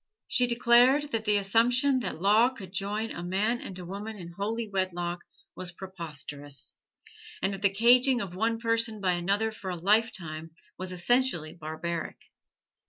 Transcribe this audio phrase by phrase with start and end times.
[0.27, 4.31] She declared that the assumption that law could join a man and a woman in
[4.31, 5.23] holy wedlock
[5.55, 6.73] was preposterous,
[7.39, 12.17] and that the caging of one person by another for a lifetime was essentially barbaric.